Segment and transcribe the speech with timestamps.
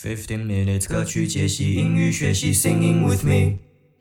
[0.00, 3.58] Fifteen minutes 歌曲解析英语学习，Singing with me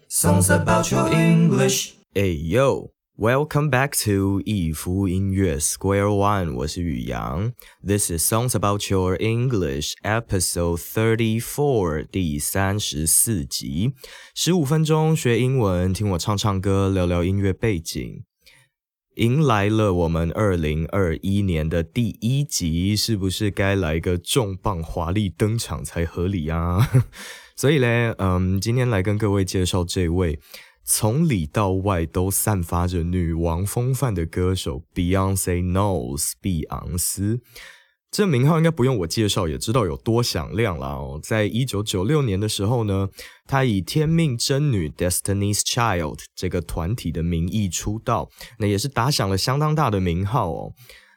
[0.08, 1.94] songs about your English。
[2.14, 7.52] Hey yo, welcome back to 一夫音乐 Square One，我是宇阳。
[7.84, 13.94] This is songs about your English episode thirty four，第三十四集，
[14.36, 18.24] 十五分钟学英文，听我唱唱歌，聊聊音乐背景。
[19.18, 26.88] 迎来了我们二零二一年的第一集，是不是该来个重磅华丽登场才合理啊？
[27.58, 30.40] 所以呢，嗯，今天来跟各位介绍这位
[30.84, 37.42] 从里到外都散发着女王风范的歌手 Beyonce Knowles 碧昂斯。
[38.10, 41.20] 这名号应该不用我介绍，也知道有多响亮了哦。
[41.22, 43.10] 在一九九六年的时候呢，
[43.46, 50.74] 她以天命真女 Destiny's Child 这个团体的名义出道，那也是打响了相当大的名号哦。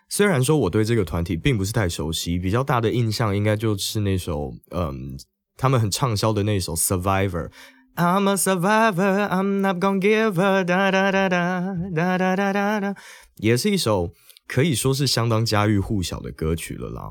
[0.09, 5.17] 虽然说我对这个团体并不是太熟悉，比较大的印象应该就是那首，嗯，
[5.57, 7.51] 他们很畅销的那首 Survivor。
[7.95, 12.97] I'm a survivor, I'm not gonna give up，哒哒哒哒哒哒哒哒哒，
[13.37, 14.11] 也是一首。
[14.51, 17.09] 可以说是相当家喻户晓的歌曲了啦。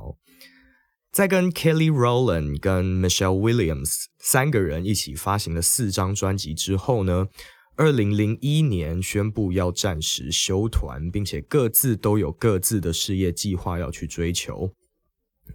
[1.09, 7.27] 在跟 Kelly Rowland、跟 Michelle Williams 三个人一起发行了四张专辑之后呢，
[7.77, 14.73] 二零零一年宣布要暂时休团，并且各自都有各自的事业计划要去追求。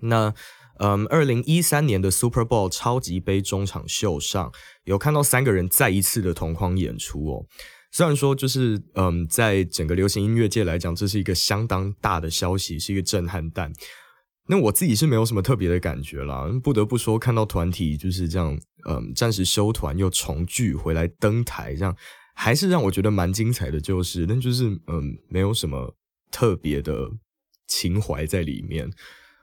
[0.01, 0.33] 那，
[0.79, 4.51] 嗯，二零一三年的 Super Bowl 超级杯中场秀上，
[4.85, 7.47] 有看到三个人再一次的同框演出哦。
[7.95, 13.73] 虽然说，就是嗯，在整个流行音乐界来讲，这是一个相当大的消息，是一个震撼弹。
[14.49, 16.51] 那我自己是没有什么特别的感觉啦。
[16.61, 21.97] 不得不说，看到团体就是这样，嗯，暂时休团又重聚回来登台，这样
[22.35, 23.81] 还是让我觉得蛮精彩的。
[23.81, 25.95] 就是，但就是嗯，没有什么
[26.33, 27.09] 特别的
[27.69, 28.91] 情怀在里面。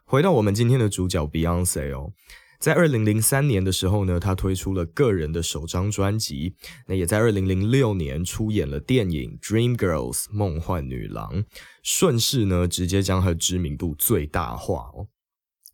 [0.04, 2.12] 回到我们今天的主角 Beyonce 哦。
[2.62, 6.54] 在二零零三年的时候呢，他推出了个人的首张专辑。
[6.88, 11.44] 那也在二零零六年出演了电影《Dream Girls》梦幻女郎，
[11.82, 15.08] 顺势呢直接将她的知名度最大化哦。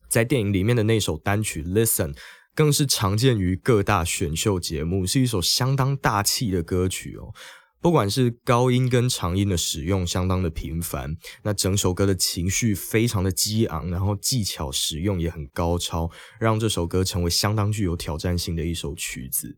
[0.07, 2.13] 在电影里面的那首单曲《Listen》
[2.55, 7.33] 更是常见于各大选秀节目，是一首相当大气的歌曲哦。
[7.79, 19.55] 不管是高音跟长音的使用相当的频繁，那整首歌的情绪非常的激昂，然后技巧使用也很高超，让这首歌成为相当具有挑战性的一首曲子。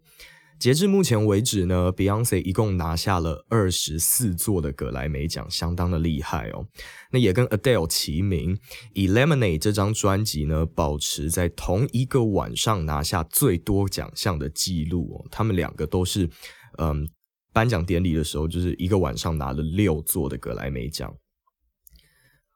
[0.59, 6.67] 截至目前为止呢，Beyonce 一共拿下了二十四座的格莱美奖，相当的厉害哦。
[7.11, 8.59] 那也跟 Adele 齐名，
[8.93, 15.27] 以《Lemonade》这张专辑呢，保持在同一个晚上拿下最多奖项的记录哦。
[15.31, 16.29] 他们两个都是，
[16.77, 17.09] 嗯。
[17.53, 21.13] 颁奖典礼的时候，就是一个晚上拿了六座的格莱美奖。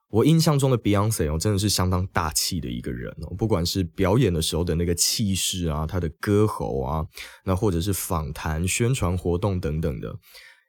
[0.10, 3.36] 我印象中的 Beyonce 哦，真的是相当大气的一个人哦。
[3.36, 7.04] 不管是表演的时候的那个气势啊，他的歌喉啊，
[7.44, 10.16] 那或者是访谈、宣传活动等等的。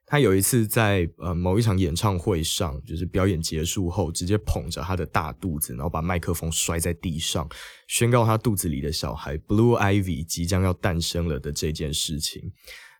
[0.07, 7.47] 他有一次在呃某一场演唱会上，就是表演结束后，直接捧着他的大肚子，然后把麦克风摔在地上，
[7.87, 12.51] 宣告他肚子里的小孩 Blue Ivy 即将要诞生了的这件事情。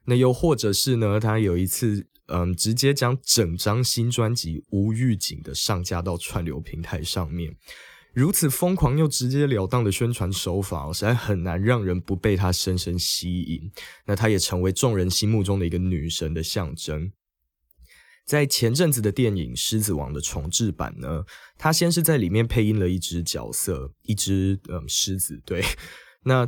[0.05, 1.19] 那又或者是呢？
[1.19, 7.55] 他有一次，嗯，直接将整张新专辑无预警的上架到串流平台上面，
[8.13, 13.71] 如此疯狂又直截了当的宣传手法，实在很难让人不被他深深吸引。
[14.05, 17.11] 那他也成为众人心目中的一个女神的象征。
[18.25, 21.25] 在前阵子的电影《狮子王》的重制版呢，
[21.57, 25.63] 他先是在里面配音了一只角色，一只嗯狮子，对，
[26.25, 26.47] 那。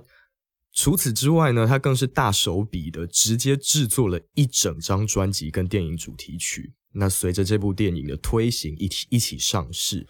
[0.78, 6.72] 除此之外呢，他更是大手笔的直接制作了一整张专辑跟电影主题曲。
[6.94, 10.06] 那随着这部电影的推行，一起一起上市，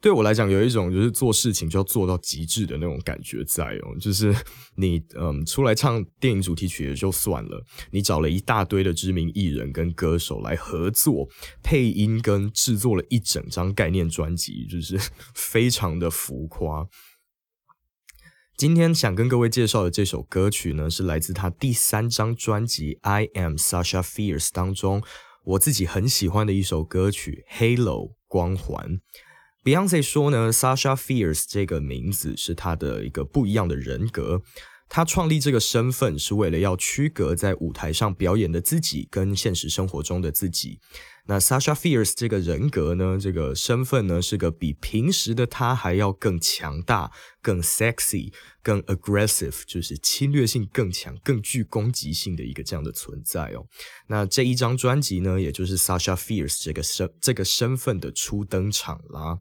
[0.00, 3.98] 对我来讲有一种就是做事情就要做到极致的那种感觉在哦。
[4.00, 4.32] 就是
[4.76, 7.60] 你嗯出来唱电影主题曲也就算了，
[7.90, 11.28] 你找了一大堆的知名艺人跟歌手来合作
[11.60, 14.96] 配音跟制作了一整张概念专辑，就是
[15.34, 16.86] 非常的浮夸。
[18.56, 25.02] 今天想跟各位介绍的这首歌曲呢，是来自他第三张专辑《I Am Sasha Fierce》当中，
[25.42, 29.00] 我自己很喜欢的一首歌曲《Halo》光环。
[29.64, 34.42] Beyonce 说呢，Sasha Fierce 这个名字是他的一个不一样的人格。
[34.88, 40.78] 他创立这个身份是为了要区隔在舞台上表演的自己跟现实生活中的自己。
[41.26, 47.10] 那 Sasha Fierce 这个人格呢，这个身份呢，是个比平时的他还要更强大、
[47.40, 48.30] 更 sexy、
[48.62, 53.66] 更 aggressive，就是侵略性更强、更具攻击性的一个这样的存在哦。
[54.08, 59.38] 那这一张专辑呢，也就是 Sasha Fierce 这个身这个身份的初登场啦。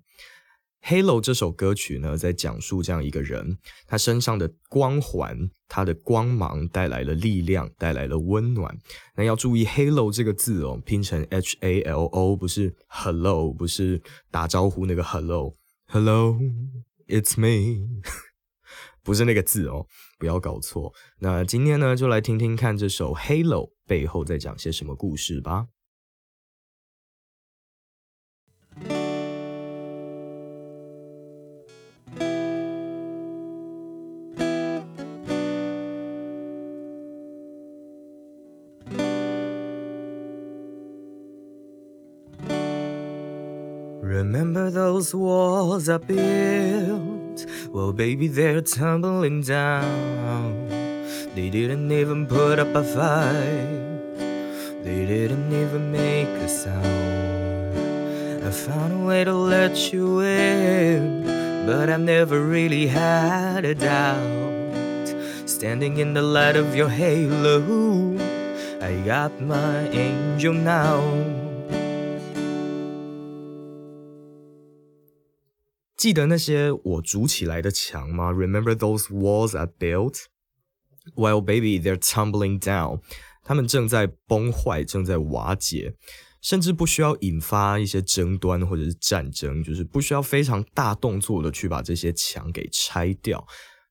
[0.85, 3.57] Halo 这首歌曲呢，在讲述这样一个人，
[3.87, 8.77] 他身上的光环，他的光芒带来了力量，带来了温暖。
[9.15, 17.87] 那要注意 Halo 这个字哦，拼成 H A L O，不是 Hello，不是打招呼那个 Hello，Hello，It's me，
[19.03, 19.87] 不是那个字哦，
[20.19, 20.93] 不要搞错。
[21.19, 25.67] 那今天呢，就来听听看这首 Halo 背后在讲些什么故事吧。
[45.03, 47.45] Those walls I built?
[47.71, 50.69] Well, baby, they're tumbling down.
[51.35, 54.15] They didn't even put up a fight.
[54.85, 58.45] They didn't even make a sound.
[58.45, 61.25] I found a way to let you in,
[61.65, 65.07] but I've never really had a doubt.
[65.45, 67.59] Standing in the light of your halo,
[68.79, 71.42] I got my angel now.
[76.02, 78.30] 记得那些我筑起来的墙吗？
[78.30, 80.26] Remember those walls I built?
[81.16, 83.00] Well, baby, they're tumbling down.
[83.42, 85.94] 他们正在崩坏，正在瓦解，
[86.42, 93.46] 甚至不需要引发一些争端或者是战争，就是不需要非常大动作的去把这些墙给拆掉，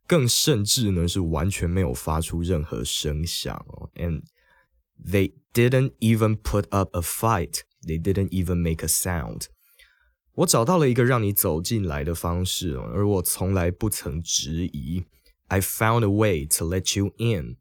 [0.05, 3.89] 更甚至呢是完全没有发出任何声响哦。
[3.95, 4.21] And
[5.03, 7.61] they didn't even put up a fight.
[7.85, 9.47] They didn't even make a sound.
[10.34, 15.04] 我找到了一个让你走进来的方式，而我从来不曾质疑。
[15.48, 17.58] I found a way to let you in,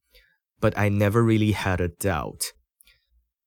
[0.61, 2.51] but I never really had a doubt.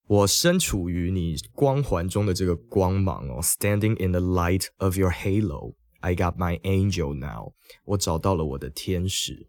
[0.06, 5.76] 我身处于你光环中的这个光芒哦，standing in the light of your halo.
[6.00, 7.54] I got my angel now.
[7.84, 9.48] 我找到了我的天使。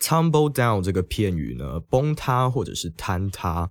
[0.00, 3.70] Tumble down 这个片语呢，崩塌或者是坍塌。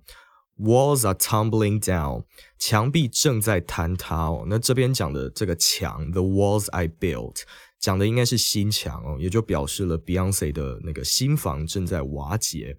[0.62, 2.24] Walls are tumbling down，
[2.56, 4.46] 墙壁正在坍塌哦。
[4.48, 7.42] 那这边讲的这个墙，the walls I built，
[7.80, 12.78] 讲的应该是新墙哦，也就表示了 Beyonce 的那个新房正在瓦解。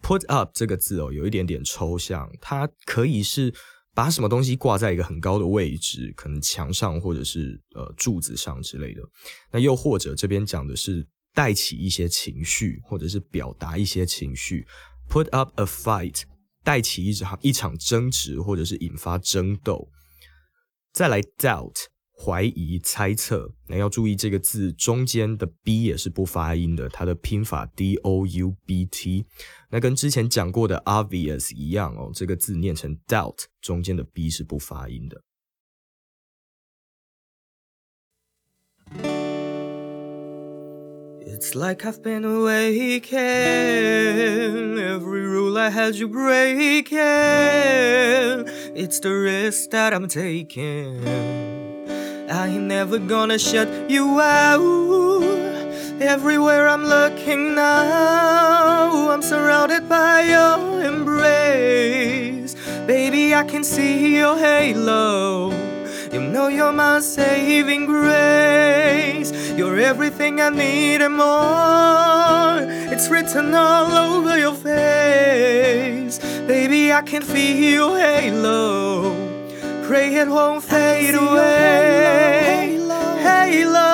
[0.00, 3.52] Put up 这个字哦，有一点点抽象，它可以是
[3.92, 9.02] 把什么东西挂在一个很高的位置，可能墙上或者是呃柱子上之类的。
[9.50, 11.04] 那又或者这边讲的是
[11.34, 14.64] 带起一些情绪，或者是表达一些情绪。
[15.10, 16.22] Put up a fight。
[16.66, 19.88] 带起一场一场争执，或者是引发争斗。
[20.92, 21.76] 再来，doubt
[22.18, 23.54] 怀疑、猜测。
[23.68, 29.24] 那要注意这个字中间的 b 也是不发音的，它的拼法 d o u b t。
[29.70, 35.22] 那跟之前讲过的 obvious 一样哦，这个字念成 doubt，中间的 b 是不发音的。
[41.28, 43.18] It's like I've been awakened.
[44.78, 46.98] Every rule I had you breaking.
[48.76, 51.04] It's the risk that I'm taking.
[52.30, 55.22] I ain't never gonna shut you out.
[56.00, 62.54] Everywhere I'm looking now, I'm surrounded by your embrace.
[62.86, 65.55] Baby, I can see your halo.
[66.16, 69.30] You know you're my saving grace.
[69.52, 72.56] You're everything I need and more.
[72.90, 76.18] It's written all over your face.
[76.46, 79.14] Baby, I can feel your halo.
[79.86, 82.78] Pray it won't fade away.
[82.78, 83.16] Halo.
[83.16, 83.46] halo.
[83.52, 83.85] can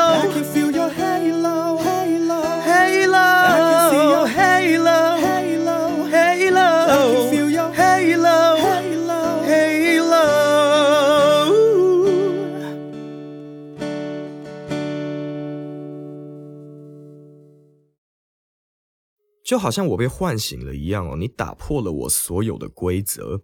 [19.43, 23.41] 就好像我被唤醒了一样哦，你打破了我所有的规则。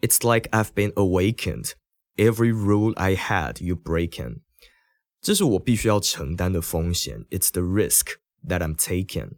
[0.00, 1.72] It's like I've been awakened.
[2.16, 4.40] Every rule I had, you breaking.
[5.20, 7.26] 这是我必须要承担的风险。
[7.30, 8.14] It's the risk
[8.46, 9.32] that I'm taking.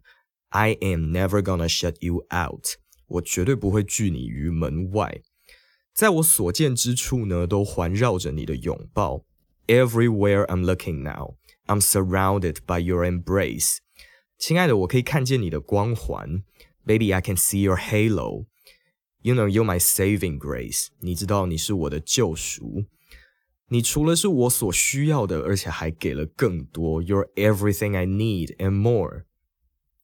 [0.49, 2.77] I am never gonna shut you out.
[3.07, 5.21] 我绝对不会拒你于门外。
[5.93, 9.25] 在我所见之处呢，都环绕着你的拥抱。
[9.67, 13.77] Everywhere I'm looking now, I'm surrounded by your embrace.
[14.43, 16.43] 亲爱的，我可以看见你的光环，
[16.85, 18.45] Baby, I can see your halo.
[19.21, 20.87] You know, you're my saving grace.
[21.01, 22.85] 你知道你是我的救赎。
[23.67, 27.03] 你除了是我所需要的，而且还给了更多。
[27.03, 29.25] You're everything I need and more.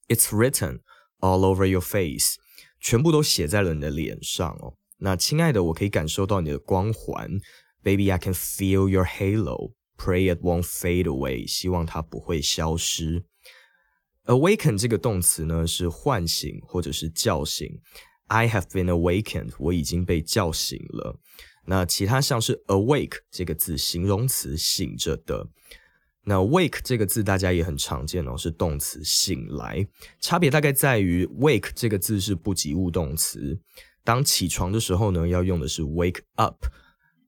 [0.08, 0.82] It's written
[1.20, 2.36] all over your face.
[2.80, 4.76] 全部都写在了你的脸上哦。
[4.98, 7.40] 那亲爱的，我可以感受到你的光环。
[7.82, 9.72] Baby, I can feel your halo.
[9.98, 13.24] Pray it won't fade away，希望它不会消失。
[14.27, 17.81] Awaken 这个动词呢是唤醒或者是叫醒。
[18.27, 21.19] I have been awakened，我已经被叫醒了。
[21.67, 25.49] 那其他像是 awake 这个字，形容词，醒着的。
[26.25, 29.87] 那 wake 这个字大家也很常见哦，是动词，醒来。
[30.21, 33.59] 差别大概在于 wake 这个字是不及物动词，
[34.05, 36.67] 当起床的时候呢，要用的是 wake up。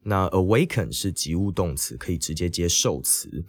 [0.05, 3.45] 那 awaken 是及物动词，可以直接接受词，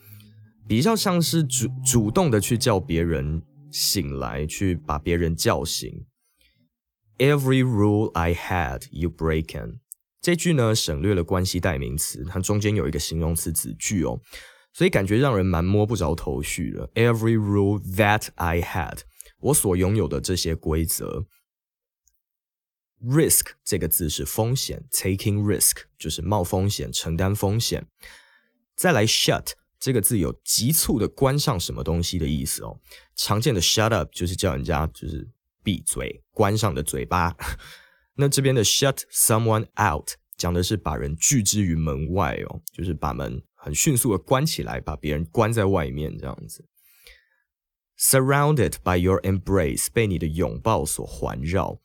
[0.67, 3.41] 比较像是主主动的去叫别人
[3.71, 6.05] 醒来，去把别人叫醒。
[7.17, 9.79] Every rule I had, you breaken。
[10.21, 14.21] 这句呢省略了关系代名词，它中间有一个形容词子句哦，
[14.73, 16.87] 所以感觉让人蛮摸不着头绪的。
[16.95, 19.01] Every rule that I had，
[19.39, 21.25] 我所拥有的这些规则。
[23.05, 27.85] Risk 这个字是风险，taking risk 就是冒风险、承担风险。
[28.77, 29.51] 再来，shut
[29.83, 32.79] 这个字有急促的关上什么东西的意思哦。
[33.17, 35.29] 常见的 shut up 就是叫人家就是
[35.61, 37.35] 闭嘴、关上的嘴巴。
[38.15, 46.65] 那这边的 shut someone out 讲的是把人拒之于门外哦，就是把门很迅速的关起来，把别人关在外面这样子。
[47.99, 51.81] Surrounded by your embrace 被你的拥抱所环绕。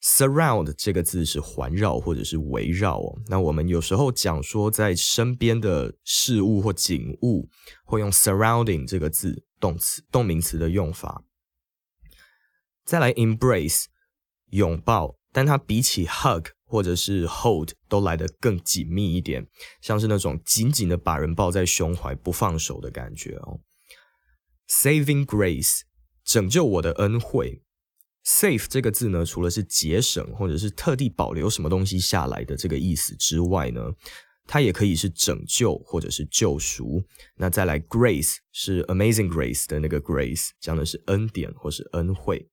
[0.00, 3.18] Surround 这个字是环绕或者是围绕哦。
[3.26, 7.48] 那我们有时候讲说在身边的事物或景物，
[7.84, 11.24] 会用 surrounding 这个字动词动名词的用法。
[12.84, 13.86] 再来 embrace
[14.50, 19.48] 拥抱，但它比起 hug 或者是 hold 都来得更紧密一点，
[19.80, 23.60] 像是那种紧紧的把人抱在胸怀不放手的感觉哦。
[24.68, 25.80] Saving grace
[26.24, 27.62] 拯救我的恩惠。
[28.24, 33.80] Save 这个字呢，除了是节省或者是特地保留什么东西下来的这个意思之外呢，
[34.46, 37.02] 它也可以是拯救或者是救赎。
[37.36, 42.48] 那再来，Grace 是 Amazing Grace 的那个 Grace，讲的是恩典或是恩惠。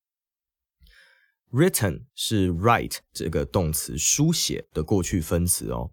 [1.51, 5.91] Written 是 write 这个动词书写的过去分词哦。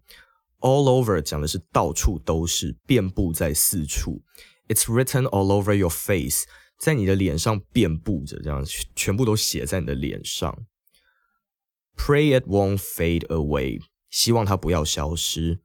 [0.59, 4.23] All over 讲的是到处都是，遍布在四处。
[4.67, 6.45] It's written all over your face。
[6.83, 8.61] 在你的脸上遍布着，这样
[8.93, 10.65] 全部都写在你的脸上。
[11.95, 15.61] Pray it won't fade away，希望它不要消失。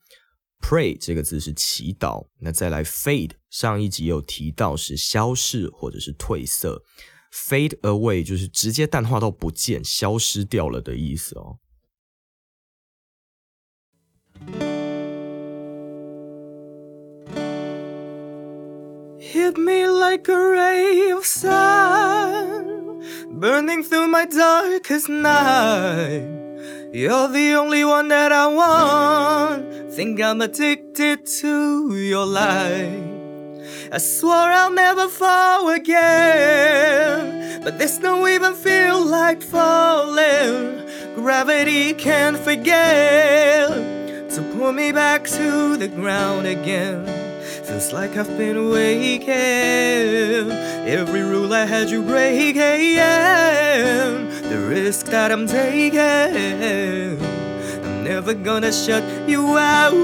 [0.60, 6.84] Pray 这个字是祈祷，那再来 fade，上一集有提到是消逝或者是褪色
[7.32, 11.58] ，fade away 就是直接淡化到不见、消失掉了的意思哦。
[19.30, 26.26] Hit me like a ray of sun, burning through my darkest night.
[26.94, 29.92] You're the only one that I want.
[29.92, 33.60] Think I'm addicted to your light.
[33.92, 40.88] I swore I'll never fall again, but this don't even feel like falling.
[41.16, 43.68] Gravity can't forget
[44.30, 47.17] to pull me back to the ground again.
[47.78, 49.30] Feels like I've been waking.
[50.98, 52.56] Every rule I had you breaking.
[54.50, 57.20] The risk that I'm taking.
[57.84, 59.94] I'm never gonna shut you out.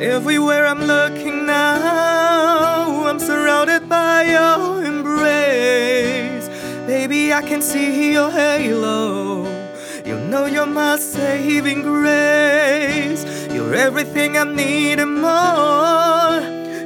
[0.00, 6.48] Everywhere I'm looking now, I'm surrounded by your embrace.
[6.86, 9.44] Baby, I can see your halo.
[10.06, 13.26] You know you're my saving grace.
[13.52, 16.29] You're everything I need and more.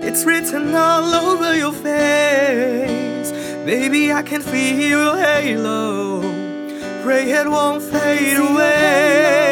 [0.06, 3.30] It's written all over your face.
[3.64, 6.20] Baby, I can feel your halo.
[7.02, 9.43] Pray it won't fade away.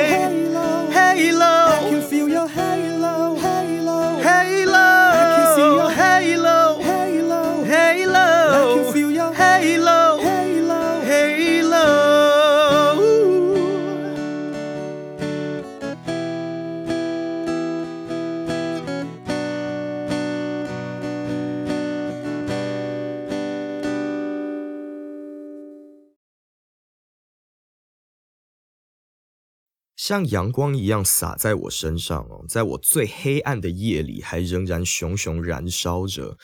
[30.04, 36.37] 像阳光一样洒在我身上哦，在我最黑暗的夜里，还仍然熊熊燃烧着。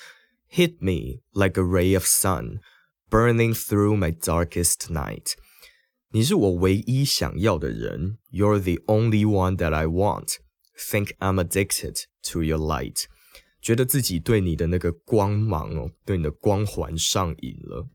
[0.48, 2.60] Hit me like a ray of sun,
[3.10, 5.32] burning through my darkest night。
[6.12, 10.36] 你是我唯一想要的人，You're the only one that I want。
[10.76, 13.06] Think I'm addicted to your light。
[13.60, 17.88] 觉得自己对你的那个光芒哦，对你的光环上瘾了。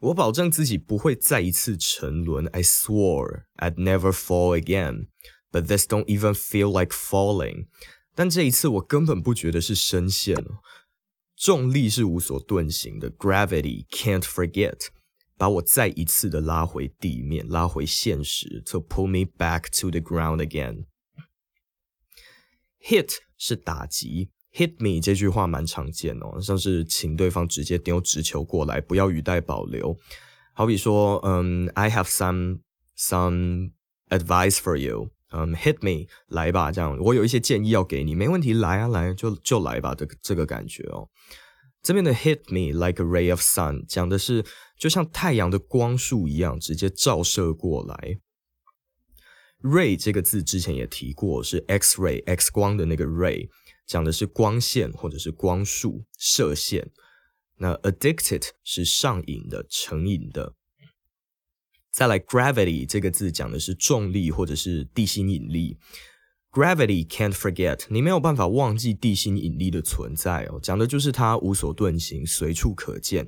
[0.00, 2.46] 我保证自己不会再一次沉沦。
[2.48, 5.06] I swore I'd never fall again,
[5.50, 7.68] but this don't even feel like falling。
[8.14, 10.58] 但这一次我根本不觉得是声线哦，
[11.36, 14.88] 重力是无所遁形的，gravity can't forget，
[15.36, 29.97] 把我再一次的拉回地面，拉回现实，to pull me back to the ground again。hit 是打击 ，hit me 这句话蛮常见哦，像是请对方直接丢直球过来，不要语带保留。
[30.53, 32.59] 好比说，嗯，I have some
[32.97, 33.71] some
[34.09, 41.09] advice for you，嗯，hit me，来吧，这样，我有一些建议要给你，没问题，来啊，来，就就来吧，这个这个感觉哦。
[41.81, 44.43] 这边的 hit me like a ray of sun 讲的是，
[44.77, 48.19] 就像太阳的光束一样，直接照射过来。
[49.61, 53.47] ray 这个字之前也提过，是 X ray X 光的那个 ray，
[53.89, 56.91] 讲的是光线或者是光束射线。
[57.57, 60.53] 那 addicted 是上瘾的、成瘾的。
[61.91, 65.79] 再来，gravity 这个字讲的是重力或者是地心引力。
[66.51, 73.27] Gravity can't forget，你没有办法忘记地心引力的存在哦，讲的就是它无所遁形、随处可见，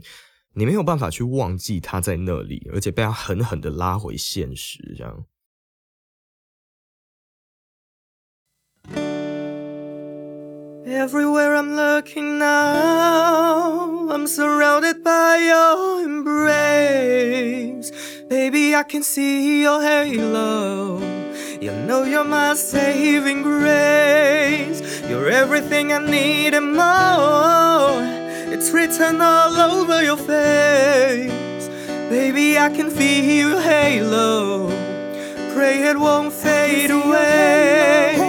[0.53, 5.25] 你没有办法去忘记它在那里，而且被它狠狠的拉回现实，这样。
[10.85, 17.91] Everywhere I'm looking now, I'm surrounded by your embrace.
[18.27, 20.97] Baby, I can see your halo.
[21.61, 24.81] You know you're my saving grace.
[25.07, 28.01] You're everything I need and more.
[28.51, 31.69] It's written all over your face.
[32.09, 34.67] Baby, I can feel your halo.
[35.53, 38.20] Pray it won't fade away.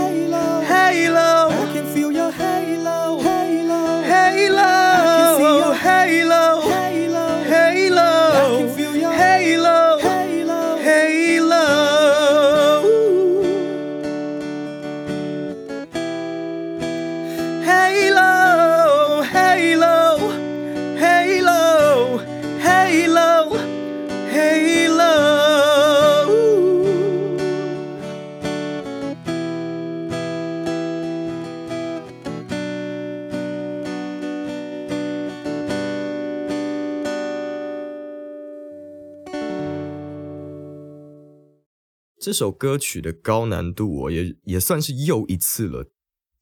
[42.23, 45.91] 这首歌曲的高难度，我也也算是又一次了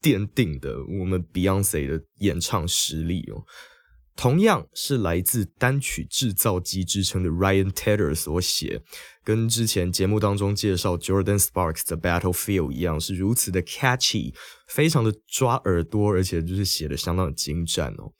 [0.02, 3.46] 奠定的我们 Beyonce 的演唱实力哦。
[4.14, 8.82] 同样是来自单曲制造机之称的 Ryan Tedder 所写，
[9.24, 14.34] 跟之前节目当中介绍 Jordan Sparks 的 Battlefield 一样，是如此的 catchy，
[14.68, 18.12] 非常的抓耳朵，而且就是写的相当的精湛哦。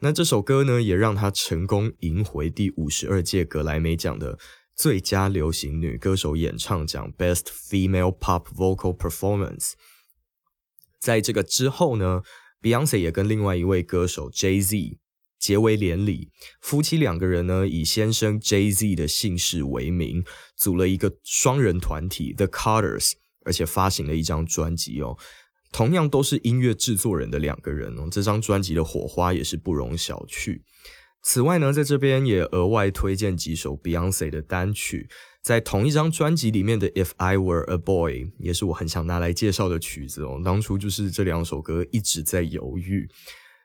[0.00, 4.38] 那这首歌呢，也让他成功赢回第五十二届格莱美奖的
[4.74, 9.72] 最佳流行女歌手演唱奖 （Best Female Pop Vocal Performance）。
[10.98, 12.22] 在这个之后呢
[12.60, 14.98] ，Beyonce 也跟另外一位歌手 Jay Z
[15.38, 16.30] 结为连理，
[16.60, 20.24] 夫妻两个人呢以先生 Jay Z 的姓氏为名，
[20.56, 25.18] 组了一个双人团体 The Carters，而且发行了一张专辑哦。
[25.72, 30.60] 同样都是音乐制作人的两个人哦，这张专辑的火花也是不容小觑。
[31.22, 35.08] 此外呢，在这边也额外推荐几首 Beyonce 的单曲，
[35.40, 40.40] 在同一张专辑里面的《If I Were a Boy》也是我很想拿来介绍的曲子哦。
[40.44, 43.08] 当初就是这两首歌一直在犹豫。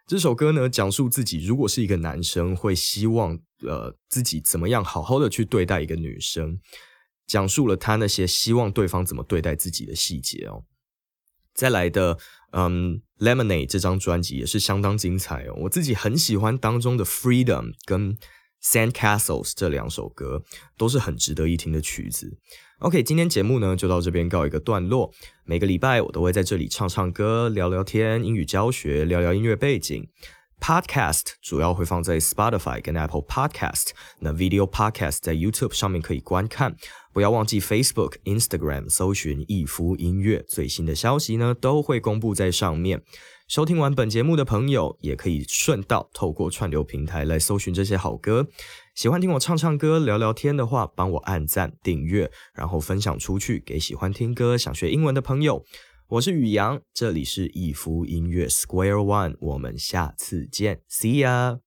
[0.06, 6.60] 这首歌呢，讲述自己如果是一个男生，会希望呃自己怎么样好好的去对待一个女生，
[7.26, 10.64] 讲述了他那些希望对方怎么对待自己的细节哦。
[11.54, 12.20] 再来的，
[12.52, 15.54] 嗯，《Lemonade》这张专辑也是相当精彩哦。
[15.58, 18.16] 我自己很喜欢当中的《Freedom》跟
[18.64, 20.44] 《Sand Castles》这两首歌，
[20.78, 22.38] 都是很值得一听的曲子。
[22.80, 25.12] OK，今天节目呢就到这边告一个段落。
[25.46, 30.08] 每个礼拜我都会在这里唱唱歌、聊聊天、英语教学、聊聊音乐背景。
[30.60, 36.76] Podcast 主要会放在 Spotify 跟 Apple Podcast，那 Video Podcast 在 YouTube 上面可以观看。
[37.18, 43.02] 不要忘记 Facebook、Instagram 搜寻“逸夫音乐”，最新的消息呢都会公布在上面。
[43.48, 48.48] 收听完本节目的朋友，也可以顺道透过串流平台来搜寻这些好歌。
[48.94, 55.66] 喜欢听我唱唱歌、聊聊天的话，帮我按赞、订阅，然后分享出去给喜欢听歌、想学英文的朋友。
[56.10, 61.67] 我是宇阳，这里是逸夫音乐 Square One，我们下次见，See ya。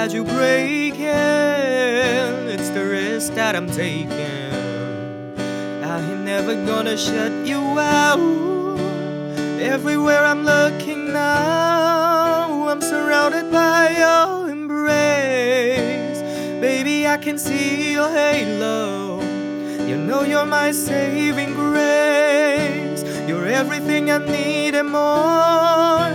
[0.00, 1.04] Had you breaking.
[2.48, 4.54] It's the risk that I'm taking.
[5.84, 8.18] I ain't never gonna shut you out.
[9.60, 16.22] Everywhere I'm looking now, I'm surrounded by your embrace.
[16.62, 19.20] Baby, I can see your halo.
[19.86, 23.02] You know you're my saving grace.
[23.28, 26.08] You're everything I need and more.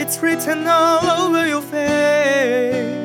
[0.00, 3.03] It's written all over your face.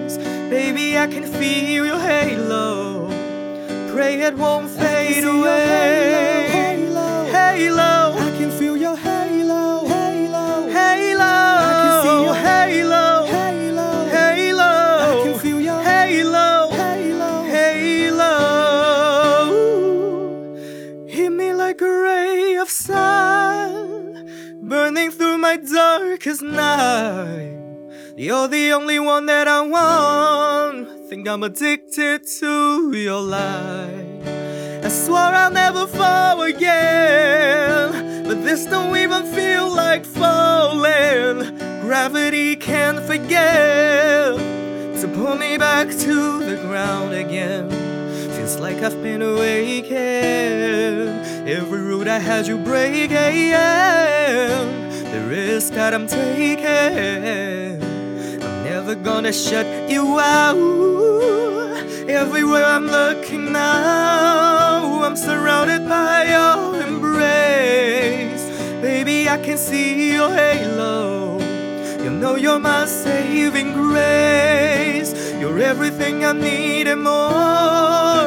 [0.70, 3.08] Baby, I can feel your halo.
[3.92, 6.46] Pray it won't fade away.
[6.48, 8.14] halo, Halo.
[8.16, 11.24] I can feel your halo, halo, Halo.
[11.70, 13.26] I can see your halo.
[13.26, 14.70] halo, Halo.
[15.08, 16.70] I can feel your halo.
[16.70, 17.44] halo.
[17.56, 18.32] Halo,
[21.08, 24.24] hit me like a ray of sun,
[24.62, 27.59] burning through my darkest night.
[28.22, 31.08] You're the only one that I want.
[31.08, 34.28] Think I'm addicted to your light.
[34.84, 41.58] I swore I'll never fall again, but this don't even feel like falling.
[41.80, 47.70] Gravity can't forget to pull me back to the ground again.
[48.36, 49.96] Feels like I've been awakened.
[51.48, 53.12] Every route I had you break breaking,
[55.10, 57.89] the risk that I'm taking.
[58.90, 60.58] Never gonna shut you out.
[62.10, 68.44] Everywhere I'm looking now, I'm surrounded by your embrace.
[68.82, 71.38] Baby, I can see your halo.
[72.04, 75.14] You know you're my saving grace.
[75.40, 78.26] You're everything I need and more.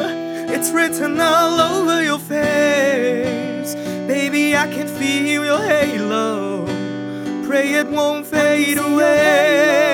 [0.55, 3.75] It's written all over your face.
[4.07, 6.65] Baby, I can feel your halo.
[7.45, 9.92] Pray it won't fade away.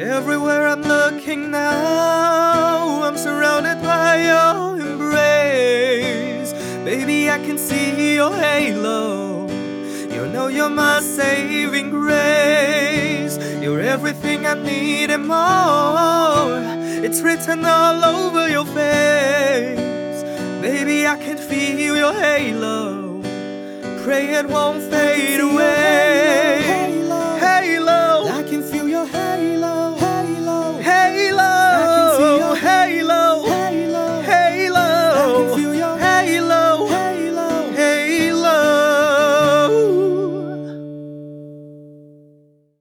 [0.00, 6.54] Everywhere I'm looking now, I'm surrounded by your embrace.
[6.86, 9.46] Baby, I can see your halo.
[10.10, 13.36] You know you're my saving grace.
[13.60, 17.04] You're everything I need and more.
[17.04, 20.22] It's written all over your face.
[20.62, 23.20] Baby, I can feel your halo.
[24.02, 26.49] Pray it won't fade away.